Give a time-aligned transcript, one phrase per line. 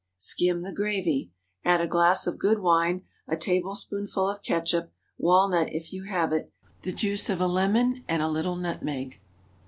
[0.17, 1.29] Skim the gravy;
[1.63, 7.29] add a glass of good wine, a tablespoonful of catsup,—walnut, if you have it,—the juice
[7.29, 9.21] of a lemon, and a little nutmeg.